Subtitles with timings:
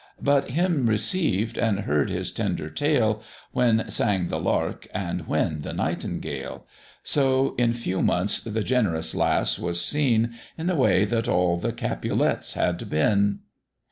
[0.23, 5.73] But him received, and heard his tender tale, When sang the lark, and when the
[5.73, 6.65] nightingale;
[7.03, 11.71] So in few months the generous lass was seen I' the way that all the
[11.71, 13.41] Capulets had been.